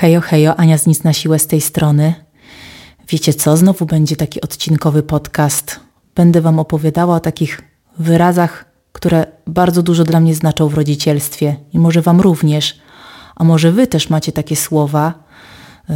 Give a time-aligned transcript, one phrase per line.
[0.00, 2.14] Hejo, hejo, Ania z Nic na siłę z tej strony.
[3.08, 5.80] Wiecie co, znowu będzie taki odcinkowy podcast.
[6.14, 7.62] Będę Wam opowiadała o takich
[7.98, 12.78] wyrazach, które bardzo dużo dla mnie znaczą w rodzicielstwie i może Wam również.
[13.36, 15.14] A może Wy też macie takie słowa,
[15.88, 15.94] yy,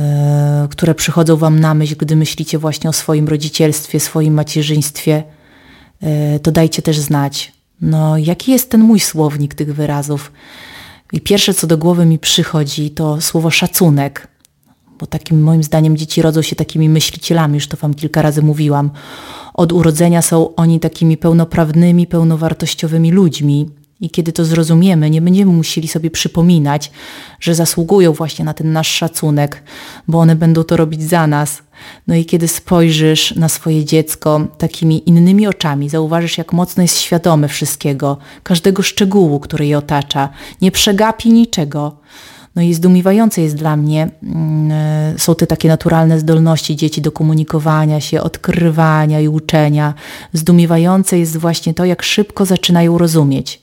[0.70, 5.22] które przychodzą Wam na myśl, gdy myślicie właśnie o swoim rodzicielstwie, swoim macierzyństwie,
[6.02, 7.52] yy, to dajcie też znać.
[7.80, 10.32] No, jaki jest ten mój słownik tych wyrazów?
[11.14, 14.28] I pierwsze, co do głowy mi przychodzi, to słowo szacunek.
[14.98, 18.90] Bo takim moim zdaniem dzieci rodzą się takimi myślicielami, już to wam kilka razy mówiłam.
[19.54, 23.70] Od urodzenia są oni takimi pełnoprawnymi, pełnowartościowymi ludźmi.
[24.04, 26.90] I kiedy to zrozumiemy, nie będziemy musieli sobie przypominać,
[27.40, 29.62] że zasługują właśnie na ten nasz szacunek,
[30.08, 31.62] bo one będą to robić za nas.
[32.06, 37.48] No i kiedy spojrzysz na swoje dziecko takimi innymi oczami, zauważysz, jak mocno jest świadome
[37.48, 40.28] wszystkiego, każdego szczegółu, który je otacza,
[40.60, 41.96] nie przegapi niczego.
[42.56, 47.12] No i zdumiewające jest dla mnie, mm, e, są te takie naturalne zdolności dzieci do
[47.12, 49.94] komunikowania się, odkrywania i uczenia.
[50.32, 53.62] Zdumiewające jest właśnie to, jak szybko zaczynają rozumieć.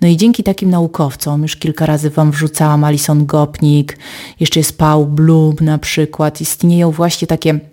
[0.00, 3.98] No i dzięki takim naukowcom, już kilka razy Wam wrzucałam Alison Gopnik,
[4.40, 7.71] jeszcze jest Paul Bloom na przykład, istnieją właśnie takie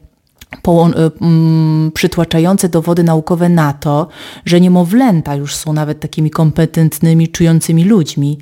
[1.94, 4.08] przytłaczające dowody naukowe na to,
[4.46, 8.40] że niemowlęta już są nawet takimi kompetentnymi, czującymi ludźmi.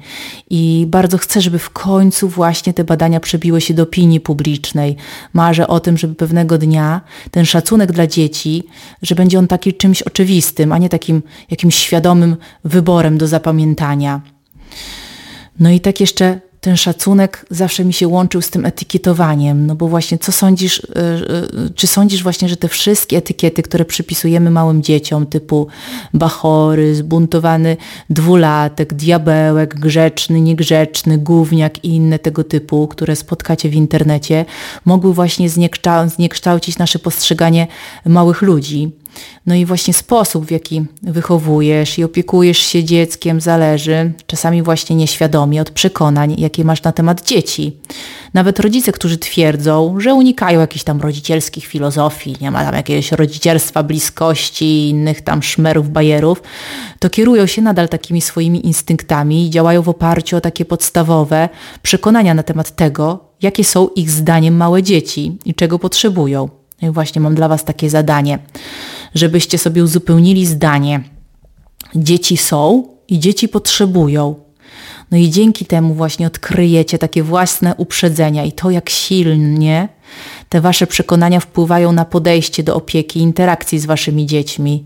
[0.49, 4.95] I bardzo chcę, żeby w końcu właśnie te badania przebiły się do opinii publicznej.
[5.33, 8.63] Marzę o tym, żeby pewnego dnia ten szacunek dla dzieci,
[9.01, 14.21] że będzie on taki czymś oczywistym, a nie takim jakimś świadomym wyborem do zapamiętania.
[15.59, 19.87] No i tak jeszcze ten szacunek zawsze mi się łączył z tym etykietowaniem, no bo
[19.87, 20.83] właśnie co sądzisz, y,
[21.67, 25.67] y, czy sądzisz właśnie, że te wszystkie etykiety, które przypisujemy małym dzieciom, typu
[26.13, 27.77] bachory, zbuntowany
[28.09, 34.45] dwulatek, diabełek, grzeczny, niegrzeczny, gówniak i inne tego typu, które spotkacie w internecie,
[34.85, 35.49] mogły właśnie
[36.07, 37.67] zniekształcić nasze postrzeganie
[38.05, 38.91] małych ludzi.
[39.45, 45.61] No i właśnie sposób, w jaki wychowujesz i opiekujesz się dzieckiem, zależy czasami właśnie nieświadomie
[45.61, 47.77] od przekonań, jakie masz na temat dzieci.
[48.33, 53.83] Nawet rodzice, którzy twierdzą, że unikają jakichś tam rodzicielskich filozofii, nie ma tam jakiegoś rodzicielstwa
[53.83, 56.41] bliskości innych tam szmerów, bajerów,
[56.99, 61.49] to kierują się nadal takimi swoimi instynktami i działają w oparciu o takie podstawowe
[61.81, 66.56] przekonania na temat tego, jakie są ich zdaniem małe dzieci i czego potrzebują.
[66.81, 68.39] No i właśnie mam dla Was takie zadanie
[69.15, 71.03] żebyście sobie uzupełnili zdanie.
[71.95, 74.35] Dzieci są i dzieci potrzebują.
[75.11, 79.89] No i dzięki temu właśnie odkryjecie takie własne uprzedzenia i to, jak silnie
[80.49, 84.85] te wasze przekonania wpływają na podejście do opieki, interakcji z waszymi dziećmi.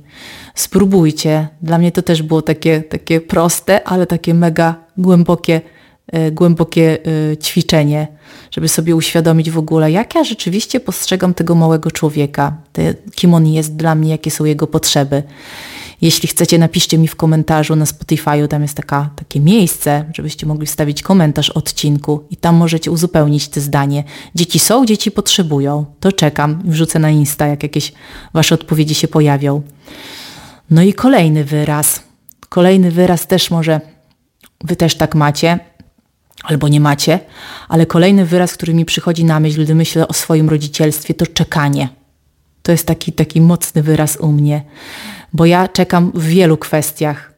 [0.56, 1.48] Spróbujcie.
[1.62, 5.62] Dla mnie to też było takie, takie proste, ale takie mega głębokie
[6.32, 6.98] głębokie
[7.32, 8.08] e, ćwiczenie,
[8.52, 12.58] żeby sobie uświadomić w ogóle, jak ja rzeczywiście postrzegam tego małego człowieka,
[13.16, 15.24] kim on jest dla mnie, jakie są jego potrzeby.
[16.02, 20.68] Jeśli chcecie, napiszcie mi w komentarzu na Spotify'u, tam jest taka, takie miejsce, żebyście mogli
[20.68, 24.04] wstawić komentarz odcinku i tam możecie uzupełnić te zdanie.
[24.36, 25.86] Dzieci są, dzieci potrzebują.
[26.00, 27.94] To czekam wrzucę na Insta, jak jakieś
[28.34, 29.62] Wasze odpowiedzi się pojawią.
[30.70, 32.04] No i kolejny wyraz.
[32.50, 33.82] Kolejny wyraz też może
[34.64, 35.60] Wy też tak macie
[36.44, 37.20] albo nie macie,
[37.70, 41.90] ale kolejny wyraz, który mi przychodzi na myśl, gdy myślę o swoim rodzicielstwie, to czekanie.
[42.62, 44.64] To jest taki, taki mocny wyraz u mnie,
[45.34, 47.32] bo ja czekam w wielu kwestiach.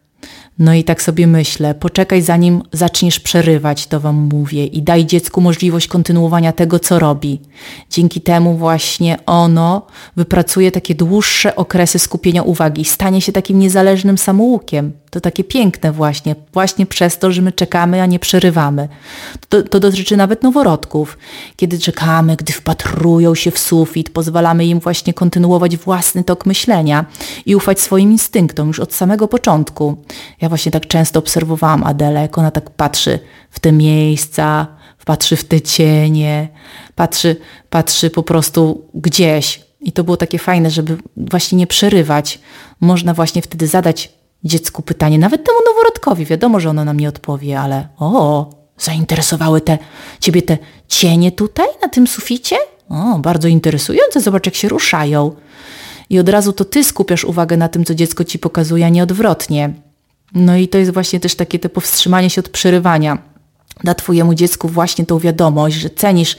[0.60, 5.42] No i tak sobie myślę, poczekaj zanim zaczniesz przerywać, to wam mówię i daj dziecku
[5.42, 7.42] możliwość kontynuowania tego, co robi.
[7.90, 14.92] Dzięki temu właśnie ono wypracuje takie dłuższe okresy skupienia uwagi, stanie się takim niezależnym samoukiem.
[15.14, 18.88] To takie piękne właśnie, właśnie przez to, że my czekamy, a nie przerywamy.
[19.50, 21.18] To, to dotyczy nawet noworodków.
[21.56, 27.06] Kiedy czekamy, gdy wpatrują się w sufit, pozwalamy im właśnie kontynuować własny tok myślenia
[27.46, 29.98] i ufać swoim instynktom już od samego początku.
[30.42, 33.20] Ja właśnie tak często obserwowałam Adelę, jak ona tak patrzy
[33.50, 34.68] w te miejsca,
[35.06, 36.48] patrzy w te cienie,
[36.96, 37.36] patrzy,
[37.70, 39.62] patrzy po prostu gdzieś.
[39.82, 42.40] I to było takie fajne, żeby właśnie nie przerywać.
[42.80, 46.26] Można właśnie wtedy zadać dziecku pytanie, nawet temu noworodkowi.
[46.26, 49.78] Wiadomo, że ono nam nie odpowie, ale o, zainteresowały te,
[50.20, 50.58] ciebie te
[50.88, 52.56] cienie tutaj na tym suficie?
[52.90, 55.32] O, bardzo interesujące, zobacz jak się ruszają.
[56.10, 59.04] I od razu to ty skupiasz uwagę na tym, co dziecko ci pokazuje, a nie
[59.04, 59.74] odwrotnie.
[60.36, 63.33] No i to jest właśnie też takie te powstrzymanie się od przerywania.
[63.84, 66.36] Da Twojemu dziecku właśnie tą wiadomość, że cenisz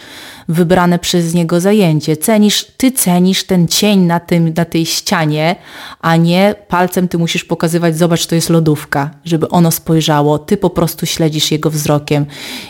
[0.48, 5.56] wybrane przez niego zajęcie, cenisz, Ty cenisz ten cień na, tym, na tej ścianie,
[6.00, 10.38] a nie palcem Ty musisz pokazywać, zobacz, to jest lodówka, żeby ono spojrzało.
[10.38, 12.26] Ty po prostu śledzisz jego wzrokiem.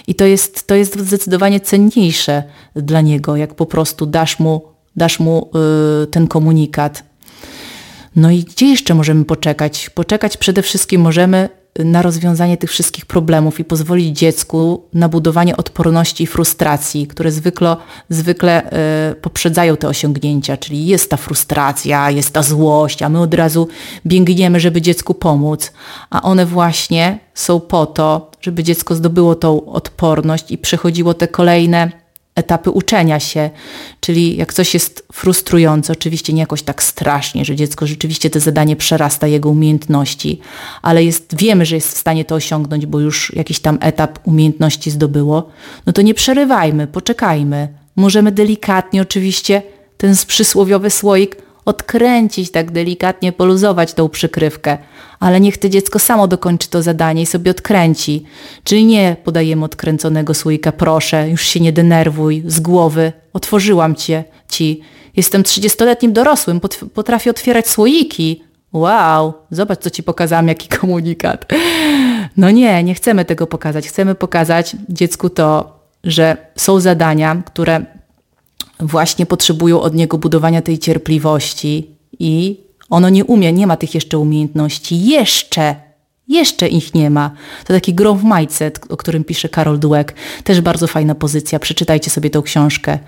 [0.06, 2.42] I to jest, to jest zdecydowanie cenniejsze
[2.76, 4.62] dla niego, jak po prostu dasz mu,
[4.96, 5.50] dasz mu
[6.00, 7.04] yy, ten komunikat.
[8.16, 9.90] No i gdzie jeszcze możemy poczekać?
[9.90, 11.48] Poczekać przede wszystkim możemy
[11.78, 17.76] na rozwiązanie tych wszystkich problemów i pozwolić dziecku na budowanie odporności i frustracji, które zwykle,
[18.08, 18.72] zwykle
[19.12, 23.68] y, poprzedzają te osiągnięcia, czyli jest ta frustracja, jest ta złość, a my od razu
[24.06, 25.72] biegniemy, żeby dziecku pomóc,
[26.10, 32.03] a one właśnie są po to, żeby dziecko zdobyło tą odporność i przechodziło te kolejne
[32.34, 33.50] etapy uczenia się,
[34.00, 38.76] czyli jak coś jest frustrujące, oczywiście nie jakoś tak strasznie, że dziecko rzeczywiście to zadanie
[38.76, 40.40] przerasta jego umiejętności,
[40.82, 44.90] ale jest, wiemy, że jest w stanie to osiągnąć, bo już jakiś tam etap umiejętności
[44.90, 45.48] zdobyło,
[45.86, 47.68] no to nie przerywajmy, poczekajmy.
[47.96, 49.62] Możemy delikatnie oczywiście
[49.96, 54.78] ten przysłowiowy słoik odkręcić, tak delikatnie poluzować tą przykrywkę,
[55.20, 58.24] ale niech to dziecko samo dokończy to zadanie i sobie odkręci.
[58.64, 64.80] Czyli nie podajemy odkręconego słoika, proszę, już się nie denerwuj, z głowy, otworzyłam cię, ci.
[65.16, 66.60] Jestem trzydziestoletnim dorosłym,
[66.94, 68.42] potrafię otwierać słoiki.
[68.72, 71.52] Wow, zobacz, co ci pokazałam, jaki komunikat.
[72.36, 73.88] No nie, nie chcemy tego pokazać.
[73.88, 77.84] Chcemy pokazać dziecku to, że są zadania, które
[78.80, 82.60] właśnie potrzebują od niego budowania tej cierpliwości i
[82.90, 85.06] ono nie umie, nie ma tych jeszcze umiejętności.
[85.06, 85.76] Jeszcze,
[86.28, 87.30] jeszcze ich nie ma.
[87.66, 90.14] To taki growth mindset, o którym pisze Karol Dweck.
[90.44, 91.58] Też bardzo fajna pozycja.
[91.58, 92.98] Przeczytajcie sobie tą książkę.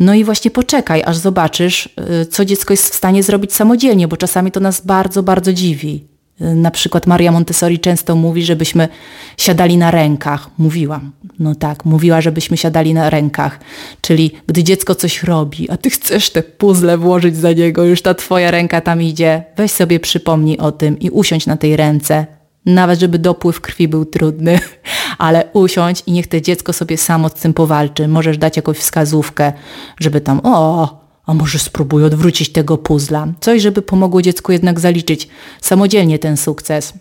[0.00, 1.88] No i właśnie poczekaj, aż zobaczysz,
[2.22, 6.15] y, co dziecko jest w stanie zrobić samodzielnie, bo czasami to nas bardzo, bardzo dziwi.
[6.40, 8.88] Na przykład Maria Montessori często mówi, żebyśmy
[9.36, 10.50] siadali na rękach.
[10.58, 13.60] Mówiłam, no tak, mówiła, żebyśmy siadali na rękach.
[14.00, 18.14] Czyli gdy dziecko coś robi, a ty chcesz te puzzle włożyć za niego, już ta
[18.14, 22.26] twoja ręka tam idzie, weź sobie przypomnij o tym i usiądź na tej ręce.
[22.66, 24.58] Nawet żeby dopływ krwi był trudny,
[25.18, 28.08] ale usiądź i niech to dziecko sobie samo z tym powalczy.
[28.08, 29.52] Możesz dać jakąś wskazówkę,
[30.00, 33.28] żeby tam, o, a może spróbuj odwrócić tego puzla.
[33.40, 35.28] Coś, żeby pomogło dziecku jednak zaliczyć
[35.60, 36.92] samodzielnie ten sukces.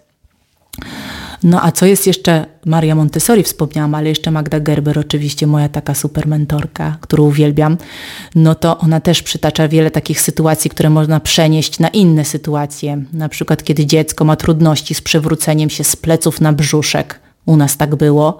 [1.44, 5.94] No a co jest jeszcze, Maria Montessori wspomniałam, ale jeszcze Magda Gerber oczywiście, moja taka
[5.94, 7.77] super mentorka, którą uwielbiam,
[8.36, 13.04] no to ona też przytacza wiele takich sytuacji, które można przenieść na inne sytuacje.
[13.13, 17.25] Na przykład kiedy dziecko ma trudności z przewróceniem się z pleców na brzuszek.
[17.45, 18.38] U nas tak było.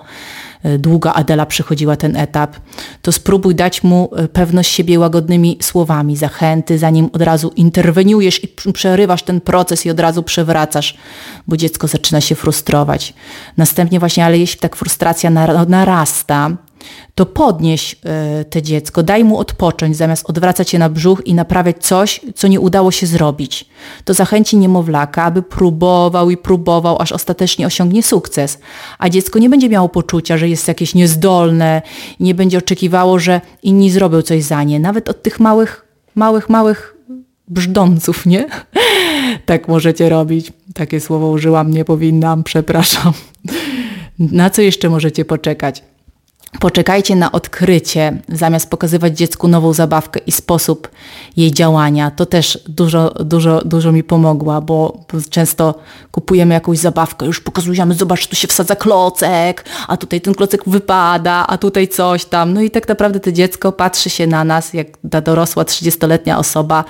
[0.64, 2.56] E, długo Adela przechodziła ten etap,
[3.02, 8.48] to spróbuj dać mu e, pewność siebie łagodnymi słowami, zachęty, zanim od razu interweniujesz i
[8.74, 10.98] przerywasz ten proces i od razu przewracasz,
[11.48, 13.14] bo dziecko zaczyna się frustrować.
[13.58, 15.30] Następnie właśnie, ale jeśli tak frustracja
[15.68, 16.52] narasta,
[17.16, 21.76] to podnieś e, te dziecko, daj mu odpocząć, zamiast odwracać się na brzuch i naprawiać
[21.80, 23.66] coś, co nie udało się zrobić.
[24.04, 28.60] To zachęci niemowlaka, aby próbował i próbował, aż ostatecznie osiągnie sukces.
[29.00, 31.82] A dziecko nie będzie miało poczucia, że jest jakieś niezdolne
[32.20, 34.80] nie będzie oczekiwało, że inni zrobią coś za nie.
[34.80, 35.86] Nawet od tych małych,
[36.16, 36.96] małych, małych
[37.48, 38.48] brzdąców, nie?
[39.46, 40.54] tak możecie robić.
[40.74, 43.14] Takie słowo użyłam, nie powinnam, przepraszam.
[44.20, 45.84] Na co jeszcze możecie poczekać?
[46.60, 50.90] Poczekajcie na odkrycie, zamiast pokazywać dziecku nową zabawkę i sposób
[51.38, 52.12] jej działania.
[52.12, 54.98] To też dużo, dużo, dużo mi pomogła, bo
[55.30, 55.76] często
[56.12, 61.48] kupujemy jakąś zabawkę, już pokazujemy, zobacz, tu się wsadza klocek, a tutaj ten klocek wypada,
[61.48, 62.54] a tutaj coś tam.
[62.54, 66.84] No i tak naprawdę to dziecko patrzy się na nas, jak ta dorosła, 30-letnia osoba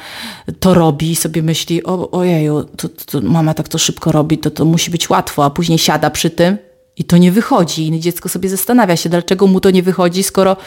[0.60, 4.52] to robi i sobie myśli, o, ojeju, to, to mama tak to szybko robi, to,
[4.52, 6.58] to musi być łatwo, a później siada przy tym
[6.98, 7.88] i to nie wychodzi.
[7.88, 10.58] I dziecko sobie zastanawia się, dlaczego mu to nie wychodzi, skoro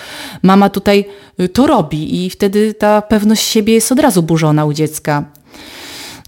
[0.42, 1.04] mama tutaj
[1.40, 2.25] y, to robi.
[2.25, 5.25] I wtedy ta pewność siebie jest od razu burzona u dziecka.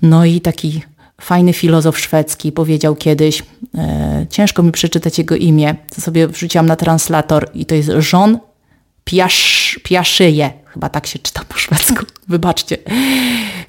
[0.02, 0.82] No i taki
[1.20, 3.42] fajny filozof szwedzki powiedział kiedyś,
[3.78, 8.38] e, ciężko mi przeczytać jego imię, to sobie wrzuciłam na translator i to jest Jean
[9.82, 12.76] Piaszyje, chyba tak się czyta po szwedzku, wybaczcie.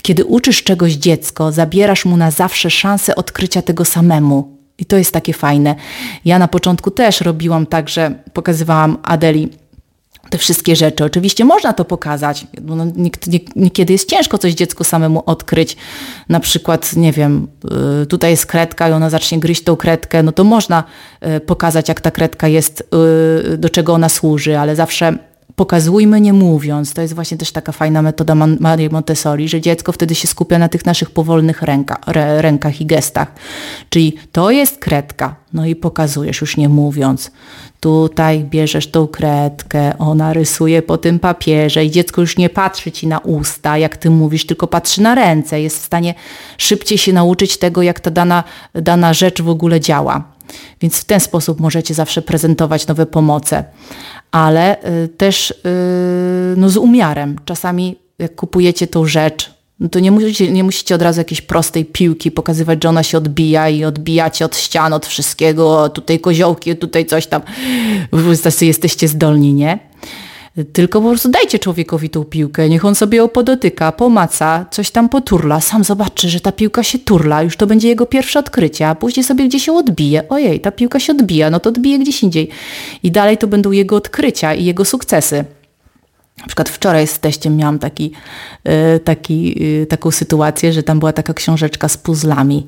[0.02, 4.61] Kiedy uczysz czegoś dziecko, zabierasz mu na zawsze szansę odkrycia tego samemu.
[4.82, 5.76] I to jest takie fajne.
[6.26, 9.50] Ja na początku też robiłam tak, że pokazywałam Adeli
[10.30, 11.06] te wszystkie rzeczy.
[11.06, 12.48] Oczywiście można to pokazać.
[12.62, 12.86] No,
[13.56, 15.78] niekiedy jest ciężko coś dziecku samemu odkryć.
[16.30, 17.48] Na przykład, nie wiem,
[18.04, 20.84] y, tutaj jest kredka i ona zacznie gryźć tą kredkę, no to można
[21.38, 22.84] y, pokazać, jak ta kredka jest,
[23.54, 25.18] y, do czego ona służy, ale zawsze
[25.56, 26.94] pokazujmy nie mówiąc.
[26.94, 30.70] To jest właśnie też taka fajna metoda Marii Montessori, że dziecko wtedy się skupia na
[30.70, 31.98] tych naszych powolnych ręka,
[32.38, 33.32] rękach i gestach.
[33.90, 37.32] Czyli to jest kredka, no i pokazujesz już nie mówiąc.
[37.80, 43.08] Tutaj bierzesz tą kredkę, ona rysuje po tym papierze i dziecko już nie patrzy ci
[43.08, 45.62] na usta, jak ty mówisz, tylko patrzy na ręce.
[45.62, 46.14] Jest w stanie
[46.58, 48.44] szybciej się nauczyć tego, jak ta dana,
[48.74, 50.31] dana rzecz w ogóle działa.
[50.82, 53.64] Więc w ten sposób możecie zawsze prezentować nowe pomoce.
[54.32, 55.56] Ale y, też y,
[56.58, 57.36] no, z umiarem.
[57.46, 61.86] Czasami jak kupujecie tą rzecz, no to nie musicie, nie musicie od razu jakiejś prostej
[61.86, 67.06] piłki pokazywać, że ona się odbija i odbijacie od ścian, od wszystkiego, tutaj koziołki, tutaj
[67.06, 67.42] coś tam.
[68.62, 69.80] Jesteście zdolni, nie?
[70.74, 75.10] Tylko po prostu dajcie człowiekowi tą piłkę, niech on sobie ją podotyka, pomaca, coś tam
[75.10, 78.96] poturla, sam zobaczy, że ta piłka się turla, już to będzie jego pierwsze odkrycie, a
[78.96, 80.30] później sobie gdzieś się odbije.
[80.30, 82.50] Ojej, ta piłka się odbija, no to odbije gdzieś indziej.
[83.04, 85.46] I dalej to będą jego odkrycia i jego sukcesy.
[86.38, 88.12] Na przykład wczoraj z teściem miałam taki,
[88.64, 92.68] e, taki, e, taką sytuację, że tam była taka książeczka z puzzlami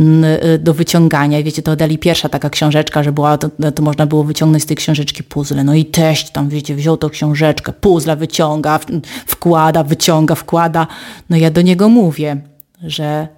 [0.00, 1.38] e, do wyciągania.
[1.38, 4.66] I wiecie, to dali pierwsza taka książeczka, że była, to, to, można było wyciągnąć z
[4.66, 5.64] tej książeczki puzzle.
[5.64, 8.80] No i teść tam, wiecie, wziął tą książeczkę, puzzle wyciąga,
[9.26, 10.86] wkłada, wyciąga, wkłada.
[11.30, 12.36] No ja do niego mówię,
[12.82, 13.28] że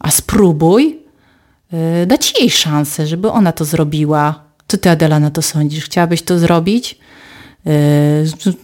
[0.00, 0.98] a spróbuj
[2.06, 4.44] dać jej szansę, żeby ona to zrobiła.
[4.68, 5.84] Co ty, Adela, na to sądzisz?
[5.84, 6.98] Chciałabyś to zrobić?
[7.66, 7.70] E,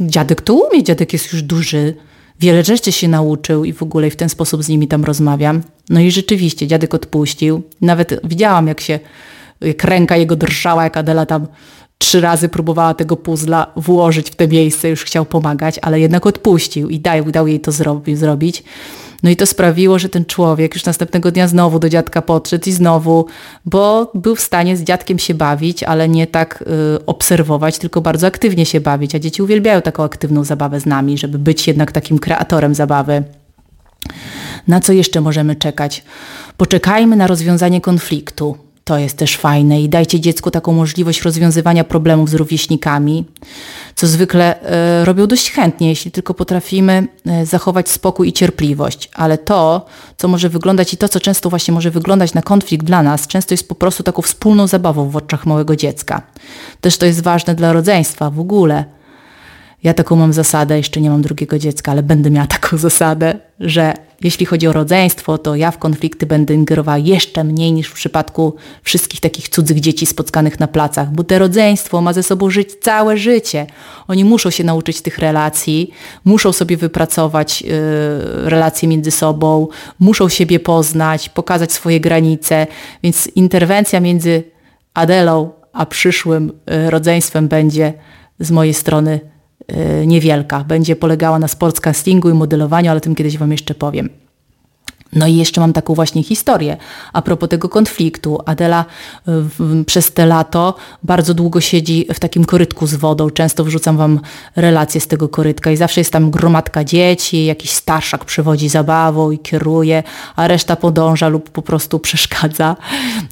[0.01, 1.95] dziadek to umie, dziadek jest już duży,
[2.41, 5.63] wiele rzeczy się nauczył i w ogóle w ten sposób z nimi tam rozmawiam.
[5.91, 7.63] No i rzeczywiście dziadek odpuścił.
[7.81, 9.01] Nawet widziałam, jak się,
[9.61, 11.47] jak ręka jego drżała, jak Adela tam
[11.99, 16.89] trzy razy próbowała tego puzla włożyć w te miejsce, już chciał pomagać, ale jednak odpuścił
[16.89, 18.65] i dał, dał jej to zrobić.
[19.23, 22.73] No i to sprawiło, że ten człowiek już następnego dnia znowu do dziadka podszedł i
[22.73, 23.27] znowu,
[23.65, 26.65] bo był w stanie z dziadkiem się bawić, ale nie tak
[26.97, 29.15] y, obserwować, tylko bardzo aktywnie się bawić.
[29.15, 33.23] A dzieci uwielbiają taką aktywną zabawę z nami, żeby być jednak takim kreatorem zabawy.
[34.69, 36.05] Na co jeszcze możemy czekać?
[36.57, 38.57] Poczekajmy na rozwiązanie konfliktu.
[38.85, 43.25] To jest też fajne i dajcie dziecku taką możliwość rozwiązywania problemów z rówieśnikami,
[43.95, 49.09] co zwykle e, robią dość chętnie, jeśli tylko potrafimy e, zachować spokój i cierpliwość.
[49.15, 53.03] Ale to, co może wyglądać i to, co często właśnie może wyglądać na konflikt dla
[53.03, 56.23] nas, często jest po prostu taką wspólną zabawą w oczach małego dziecka.
[56.81, 58.85] Też to jest ważne dla rodzeństwa w ogóle
[59.83, 63.95] ja taką mam zasadę, jeszcze nie mam drugiego dziecka, ale będę miała taką zasadę, że
[64.25, 68.55] jeśli chodzi o rodzeństwo, to ja w konflikty będę ingerowała jeszcze mniej niż w przypadku
[68.83, 73.17] wszystkich takich cudzych dzieci spotkanych na placach, bo te rodzeństwo ma ze sobą żyć całe
[73.17, 73.67] życie.
[74.09, 75.91] Oni muszą się nauczyć tych relacji,
[76.25, 77.69] muszą sobie wypracować yy,
[78.45, 82.67] relacje między sobą, muszą siebie poznać, pokazać swoje granice,
[83.03, 84.45] więc interwencja między
[84.95, 87.93] Adelą a przyszłym yy, rodzeństwem będzie
[88.39, 89.42] z mojej strony Y,
[90.07, 90.65] niewielka.
[90.65, 94.22] Będzie polegała na sportscastingu i modelowaniu, ale tym kiedyś Wam jeszcze powiem.
[95.13, 96.77] No i jeszcze mam taką właśnie historię.
[97.13, 98.39] A propos tego konfliktu.
[98.47, 98.85] Adela
[99.27, 103.31] w, przez te lato bardzo długo siedzi w takim korytku z wodą.
[103.31, 104.21] Często wrzucam Wam
[104.57, 109.39] relacje z tego korytka i zawsze jest tam gromadka dzieci, jakiś starszak przewodzi zabawą i
[109.39, 110.03] kieruje,
[110.37, 112.77] a reszta podąża lub po prostu przeszkadza.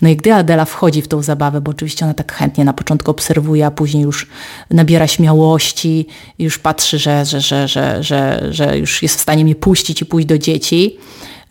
[0.02, 3.10] No i gdy Adela wchodzi w tą zabawę, bo oczywiście ona tak chętnie na początku
[3.10, 4.26] obserwuje, a później już
[4.70, 6.06] nabiera śmiałości
[6.38, 10.06] już patrzy, że, że, że, że, że, że już jest w stanie mnie puścić i
[10.06, 10.98] pójść do dzieci,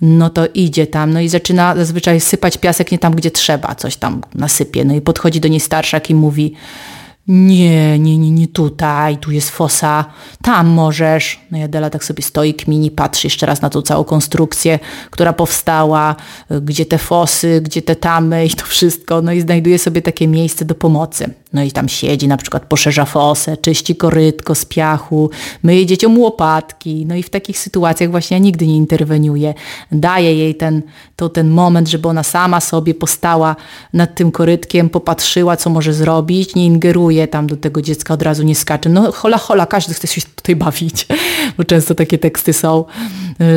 [0.01, 3.97] no to idzie tam, no i zaczyna zazwyczaj sypać piasek nie tam, gdzie trzeba, coś
[3.97, 4.85] tam nasypie.
[4.85, 6.53] No i podchodzi do niej starszak i mówi,
[7.29, 10.05] nie, nie, nie, nie tutaj, tu jest fosa,
[10.41, 11.39] tam możesz.
[11.51, 15.33] No i Adela tak sobie stoi, kmini, patrzy jeszcze raz na tą całą konstrukcję, która
[15.33, 16.15] powstała,
[16.61, 20.65] gdzie te fosy, gdzie te tamy i to wszystko, no i znajduje sobie takie miejsce
[20.65, 21.33] do pomocy.
[21.53, 25.29] No i tam siedzi, na przykład poszerza fosę, czyści korytko z piachu,
[25.63, 27.05] myje dzieciom łopatki.
[27.05, 29.53] No i w takich sytuacjach właśnie ja nigdy nie interweniuję.
[29.91, 30.81] Daję jej ten,
[31.15, 33.55] to, ten moment, żeby ona sama sobie postała
[33.93, 38.43] nad tym korytkiem, popatrzyła, co może zrobić, nie ingeruje tam do tego dziecka, od razu
[38.43, 38.89] nie skacze.
[38.89, 41.07] No hola, hola, każdy chce się tutaj bawić,
[41.57, 42.85] bo często takie teksty są,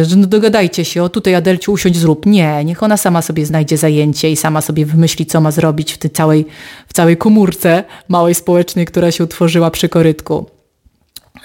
[0.03, 2.27] że no dogadajcie się, o tutaj Adelciu usiądź, zrób.
[2.27, 5.99] Nie, niech ona sama sobie znajdzie zajęcie i sama sobie wymyśli, co ma zrobić w
[5.99, 6.47] tej całej,
[6.89, 10.47] w całej komórce małej społecznej, która się utworzyła przy korytku.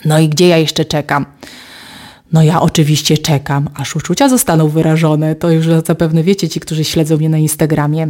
[0.05, 1.25] No i gdzie ja jeszcze czekam?
[2.31, 5.35] No ja oczywiście czekam, aż uczucia zostaną wyrażone.
[5.35, 8.07] To już zapewne wiecie ci, którzy śledzą mnie na Instagramie.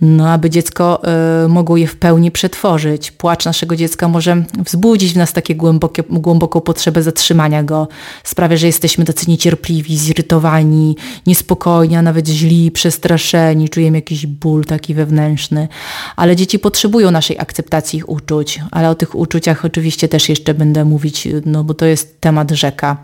[0.00, 1.02] No aby dziecko
[1.44, 3.10] y, mogło je w pełni przetworzyć.
[3.10, 7.88] Płacz naszego dziecka może wzbudzić w nas takie głębokie, głęboką potrzebę zatrzymania go.
[8.24, 14.94] Sprawia, że jesteśmy tacy niecierpliwi, zirytowani, niespokojni, a nawet źli, przestraszeni, czujemy jakiś ból taki
[14.94, 15.68] wewnętrzny.
[16.16, 20.84] Ale dzieci potrzebują naszej akceptacji ich uczuć, ale o tych uczuciach oczywiście też jeszcze będę
[20.84, 22.96] mówić, no bo to jest temat rzeka.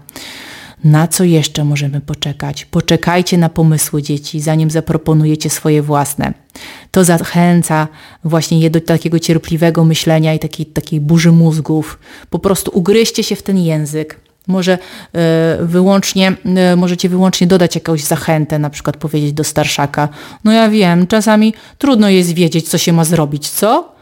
[0.87, 2.65] Na co jeszcze możemy poczekać?
[2.65, 6.33] Poczekajcie na pomysły dzieci, zanim zaproponujecie swoje własne.
[6.91, 7.89] To zachęca
[8.25, 11.99] właśnie je do takiego cierpliwego myślenia i takiej, takiej burzy mózgów.
[12.31, 14.21] Po prostu ugryźcie się w ten język.
[14.47, 14.73] Może
[15.13, 20.09] e, wyłącznie, e, możecie wyłącznie dodać jakąś zachętę, na przykład powiedzieć do starszaka,
[20.45, 23.93] no ja wiem, czasami trudno jest wiedzieć, co się ma zrobić, co?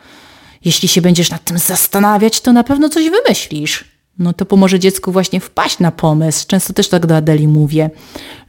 [0.64, 5.12] Jeśli się będziesz nad tym zastanawiać, to na pewno coś wymyślisz no to pomoże dziecku
[5.12, 6.46] właśnie wpaść na pomysł.
[6.46, 7.90] Często też tak do Adeli mówię,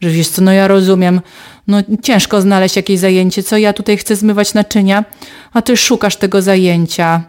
[0.01, 1.21] że wiesz co, no ja rozumiem,
[1.67, 5.05] no ciężko znaleźć jakieś zajęcie, co ja tutaj chcę zmywać naczynia,
[5.53, 7.23] a ty szukasz tego zajęcia.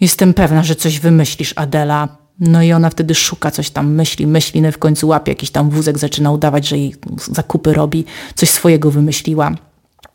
[0.00, 2.08] Jestem pewna, że coś wymyślisz, Adela.
[2.40, 5.70] No i ona wtedy szuka coś tam, myśli, myśli, no w końcu łapie jakiś tam
[5.70, 8.04] wózek, zaczyna udawać, że jej zakupy robi,
[8.34, 9.54] coś swojego wymyśliła.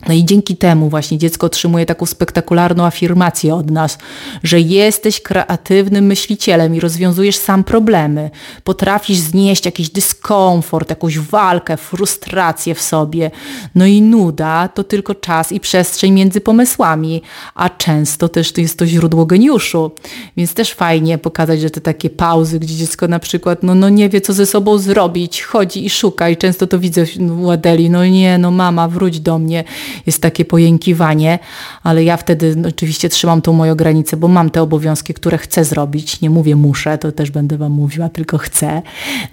[0.07, 3.97] No i dzięki temu właśnie dziecko otrzymuje taką spektakularną afirmację od nas,
[4.43, 8.31] że jesteś kreatywnym myślicielem i rozwiązujesz sam problemy.
[8.63, 13.31] Potrafisz znieść jakiś dyskomfort, jakąś walkę, frustrację w sobie.
[13.75, 17.21] No i nuda to tylko czas i przestrzeń między pomysłami,
[17.55, 19.91] a często też to jest to źródło geniuszu.
[20.37, 24.09] Więc też fajnie pokazać, że te takie pauzy, gdzie dziecko na przykład no, no nie
[24.09, 27.05] wie, co ze sobą zrobić, chodzi i szuka i często to widzę
[27.41, 29.63] u Adeli, no nie, no mama, wróć do mnie
[30.05, 31.39] jest takie pojękiwanie,
[31.83, 36.21] ale ja wtedy oczywiście trzymam tą moją granicę, bo mam te obowiązki, które chcę zrobić.
[36.21, 38.81] Nie mówię muszę, to też będę Wam mówiła, tylko chcę.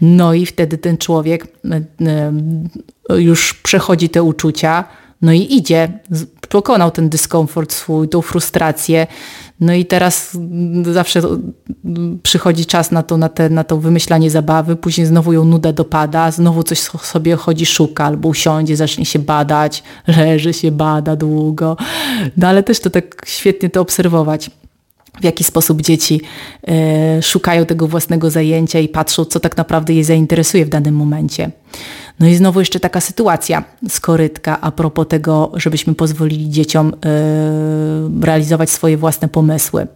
[0.01, 1.81] No i wtedy ten człowiek e,
[3.11, 4.85] e, już przechodzi te uczucia,
[5.23, 5.99] no i idzie,
[6.49, 9.07] pokonał ten dyskomfort swój, tą frustrację.
[9.61, 10.39] No i teraz
[10.83, 11.23] zawsze
[12.23, 16.31] przychodzi czas na to, na, te, na to wymyślanie zabawy, później znowu ją nuda dopada,
[16.31, 19.83] znowu coś sobie chodzi, szuka, albo usiądzie, zacznie się badać,
[20.19, 21.77] leży się, bada długo.
[22.37, 24.51] No ale też to tak świetnie to obserwować
[25.21, 26.21] w jaki sposób dzieci
[27.19, 31.51] y, szukają tego własnego zajęcia i patrzą, co tak naprawdę je zainteresuje w danym momencie.
[32.21, 38.71] No i znowu jeszcze taka sytuacja skorytka a propos tego, żebyśmy pozwolili dzieciom yy, realizować
[38.71, 39.87] swoje własne pomysły.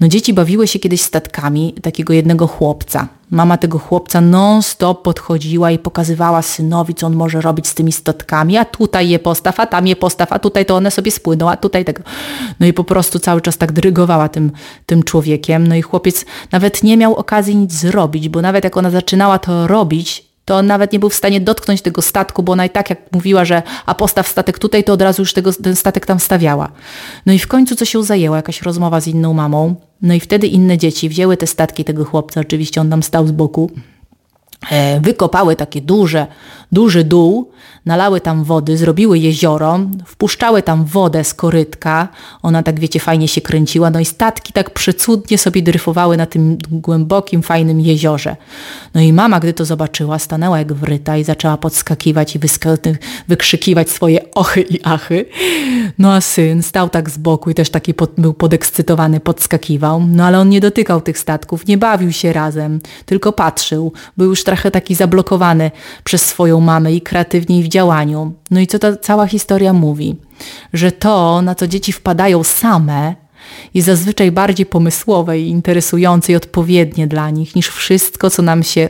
[0.00, 3.08] No dzieci bawiły się kiedyś statkami takiego jednego chłopca.
[3.30, 8.56] Mama tego chłopca non-stop podchodziła i pokazywała synowi, co on może robić z tymi statkami,
[8.56, 11.56] a tutaj je postaw, a tam je postaw, a tutaj to one sobie spłyną, a
[11.56, 12.02] tutaj tego.
[12.60, 14.52] No i po prostu cały czas tak dyrygowała tym,
[14.86, 15.66] tym człowiekiem.
[15.66, 19.66] No i chłopiec nawet nie miał okazji nic zrobić, bo nawet jak ona zaczynała to
[19.66, 22.90] robić, to on nawet nie był w stanie dotknąć tego statku, bo ona i tak
[22.90, 26.20] jak mówiła, że a postaw statek tutaj, to od razu już tego, ten statek tam
[26.20, 26.68] stawiała.
[27.26, 30.46] No i w końcu co się zajęło, jakaś rozmowa z inną mamą, no i wtedy
[30.46, 33.70] inne dzieci wzięły te statki tego chłopca, oczywiście on tam stał z boku,
[35.00, 36.26] wykopały takie duże,
[36.72, 37.50] duży dół,
[37.86, 42.08] nalały tam wody, zrobiły jezioro, wpuszczały tam wodę z korytka,
[42.42, 46.58] ona tak wiecie fajnie się kręciła, no i statki tak przecudnie sobie dryfowały na tym
[46.70, 48.36] głębokim, fajnym jeziorze.
[48.94, 52.38] No i mama, gdy to zobaczyła, stanęła jak wryta i zaczęła podskakiwać i
[53.28, 55.26] wykrzykiwać swoje ochy i achy.
[55.98, 60.24] No a syn stał tak z boku i też taki pod, był podekscytowany, podskakiwał, no
[60.24, 63.92] ale on nie dotykał tych statków, nie bawił się razem, tylko patrzył.
[64.16, 65.70] Był już trochę taki zablokowany
[66.04, 68.32] przez swoją mamę i kreatywnie i w działaniu.
[68.50, 70.16] No i co ta cała historia mówi?
[70.72, 73.14] Że to, na co dzieci wpadają same,
[73.74, 78.88] jest zazwyczaj bardziej pomysłowe i interesujące i odpowiednie dla nich niż wszystko, co nam się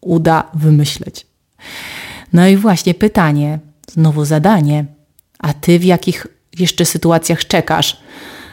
[0.00, 1.26] uda wymyśleć.
[2.32, 3.58] No i właśnie pytanie,
[3.92, 4.84] znowu zadanie,
[5.38, 6.26] a ty w jakich
[6.60, 7.96] jeszcze sytuacjach czekasz?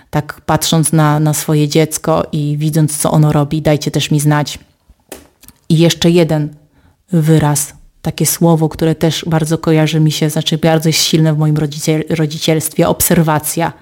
[0.10, 4.60] Tak patrząc na, na swoje dziecko i widząc, co ono robi, dajcie też mi znać.
[5.70, 6.56] I jeszcze jeden
[7.12, 11.58] wyraz takie słowo, które też bardzo kojarzy mi się, znaczy bardzo jest silne w moim
[12.10, 13.74] rodzicielstwie, obserwacja.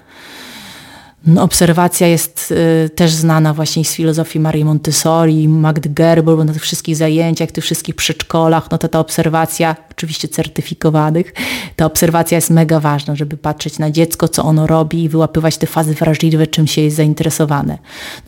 [1.38, 2.54] Obserwacja jest
[2.86, 7.52] y, też znana właśnie z filozofii Marii Montessori, Magdy Gerber, bo na tych wszystkich zajęciach,
[7.52, 11.34] tych wszystkich przedszkolach, no to ta obserwacja, oczywiście certyfikowanych,
[11.76, 15.66] ta obserwacja jest mega ważna, żeby patrzeć na dziecko, co ono robi i wyłapywać te
[15.66, 17.78] fazy wrażliwe, czym się jest zainteresowane.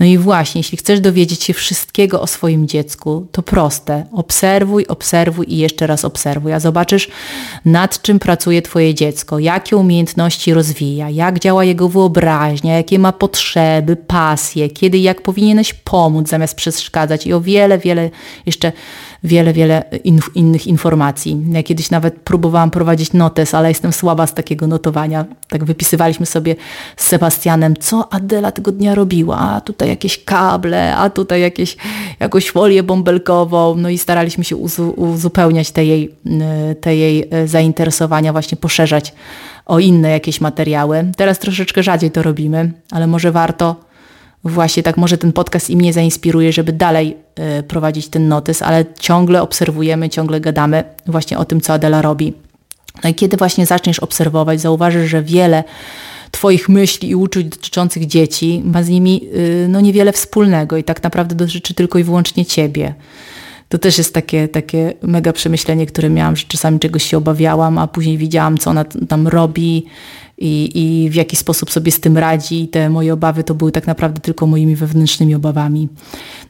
[0.01, 4.07] No i właśnie, jeśli chcesz dowiedzieć się wszystkiego o swoim dziecku, to proste.
[4.13, 7.09] Obserwuj, obserwuj i jeszcze raz obserwuj, a zobaczysz,
[7.65, 13.97] nad czym pracuje twoje dziecko, jakie umiejętności rozwija, jak działa jego wyobraźnia, jakie ma potrzeby,
[13.97, 17.27] pasje, kiedy jak powinieneś pomóc zamiast przeszkadzać.
[17.27, 18.11] I o wiele, wiele
[18.47, 18.73] jeszcze
[19.25, 21.43] wiele, wiele in, innych informacji.
[21.53, 25.25] Ja kiedyś nawet próbowałam prowadzić notes, ale jestem słaba z takiego notowania.
[25.49, 26.57] Tak wypisywaliśmy sobie
[26.97, 29.39] z Sebastianem, co Adela tego dnia robiła.
[29.39, 31.77] A tutaj jakieś kable, a tutaj jakieś,
[32.21, 33.77] jakąś folię bąbelkową.
[33.77, 34.57] No i staraliśmy się
[34.97, 36.15] uzupełniać te jej,
[36.81, 39.15] te jej e, zainteresowania, właśnie poszerzać
[39.67, 41.13] o inne jakieś materiały.
[41.17, 43.92] Teraz troszeczkę rzadziej to robimy, ale może warto
[44.45, 47.17] właśnie tak, może ten podcast i mnie zainspiruje, żeby dalej
[47.59, 52.35] y, prowadzić ten notes, ale ciągle obserwujemy, ciągle gadamy właśnie o tym, co Adela robi.
[53.05, 55.65] No i kiedy właśnie zaczniesz obserwować, zauważysz, że wiele
[56.31, 61.03] Twoich myśli i uczuć dotyczących dzieci ma z nimi y, no, niewiele wspólnego i tak
[61.03, 62.95] naprawdę dotyczy tylko i wyłącznie Ciebie.
[63.69, 67.87] To też jest takie, takie mega przemyślenie, które miałam, że czasami czegoś się obawiałam, a
[67.87, 69.87] później widziałam, co ona tam robi
[70.43, 70.71] i,
[71.05, 72.63] i w jaki sposób sobie z tym radzi.
[72.63, 75.89] I te moje obawy to były tak naprawdę tylko moimi wewnętrznymi obawami.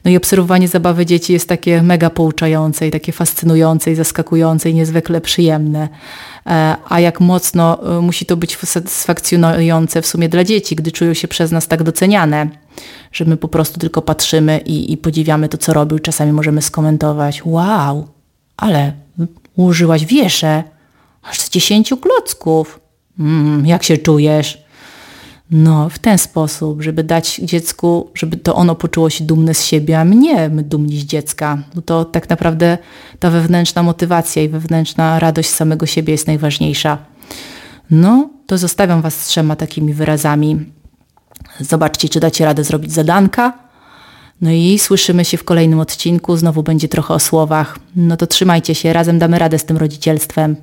[0.05, 4.73] No i obserwowanie zabawy dzieci jest takie mega pouczające i takie fascynujące i zaskakujące i
[4.73, 5.89] niezwykle przyjemne.
[6.47, 11.13] E, a jak mocno e, musi to być satysfakcjonujące w sumie dla dzieci, gdy czują
[11.13, 12.47] się przez nas tak doceniane,
[13.11, 15.99] że my po prostu tylko patrzymy i, i podziwiamy to, co robił.
[15.99, 18.07] Czasami możemy skomentować, wow,
[18.57, 18.93] ale
[19.55, 20.63] użyłaś wieszę,
[21.23, 22.82] aż z dziesięciu klocków.
[23.19, 24.63] Mm, jak się czujesz?
[25.51, 29.99] No, w ten sposób, żeby dać dziecku, żeby to ono poczuło się dumne z siebie,
[29.99, 31.63] a mnie dumni z dziecka.
[31.75, 32.77] No to tak naprawdę
[33.19, 36.97] ta wewnętrzna motywacja i wewnętrzna radość samego siebie jest najważniejsza.
[37.91, 40.65] No, to zostawiam Was z trzema takimi wyrazami.
[41.59, 43.53] Zobaczcie, czy dacie radę zrobić zadanka.
[44.41, 46.37] No i słyszymy się w kolejnym odcinku.
[46.37, 47.79] Znowu będzie trochę o słowach.
[47.95, 50.55] No to trzymajcie się, razem damy radę z tym rodzicielstwem.